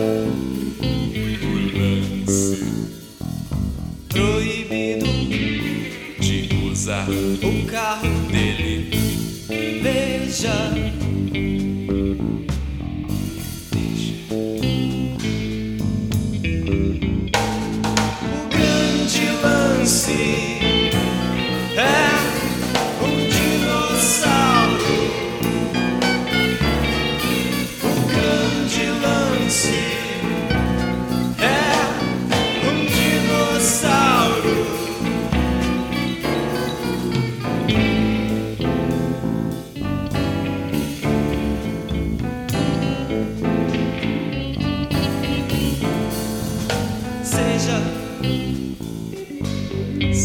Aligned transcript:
Lance 0.00 0.78
proibido 4.08 5.06
de 6.20 6.48
usar 6.70 7.08
o 7.10 7.66
carro 7.66 8.08
dele. 8.30 8.90
Veja. 9.82 10.72
O 16.60 18.48
grande 18.48 19.26
lance. 19.42 20.57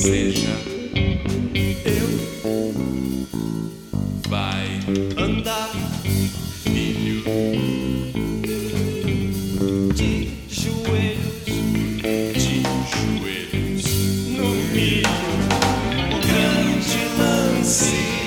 Seja, 0.03 0.49
eu 1.85 2.75
vai 4.27 4.67
andar, 5.15 5.71
filho, 6.61 7.23
de 9.93 10.29
joelhos, 10.49 11.45
de 11.45 12.63
joelhos 12.91 13.85
no 14.27 14.49
milho. 14.73 15.07
O 16.11 16.17
grande 16.19 16.99
lance 17.17 18.22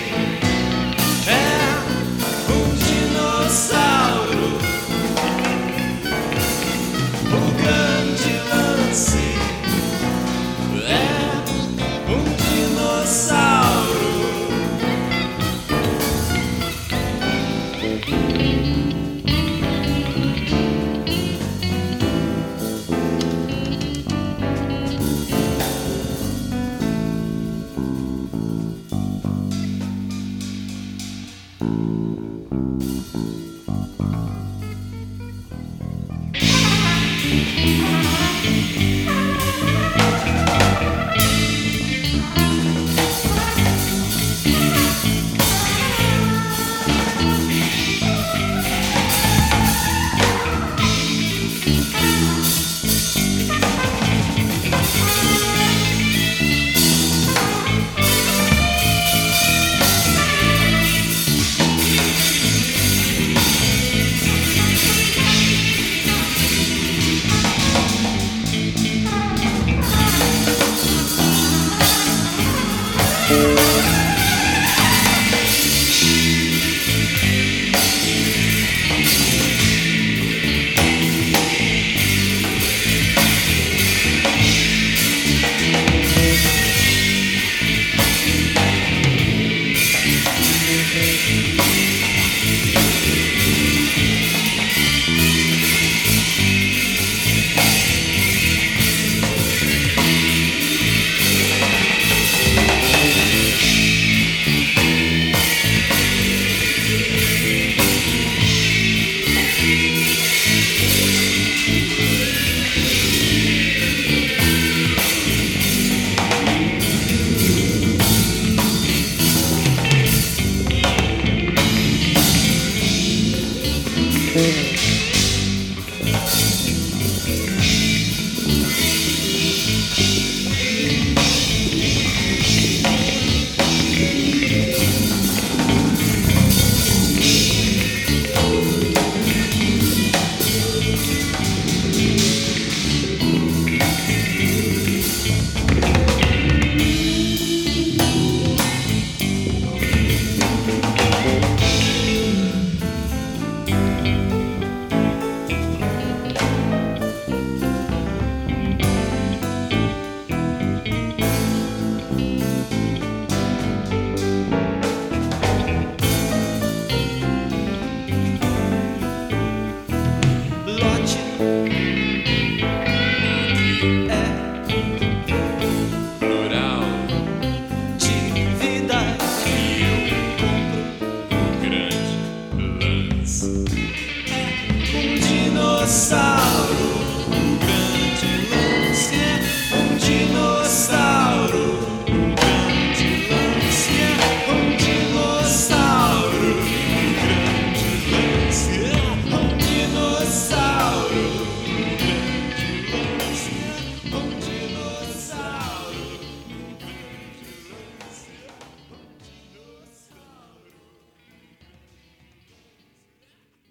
your 185.78 185.86
side. 185.86 186.65